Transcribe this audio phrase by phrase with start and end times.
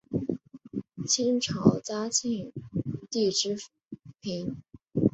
[1.07, 2.51] 清朝嘉庆
[3.11, 3.55] 帝之
[4.19, 4.57] 嫔。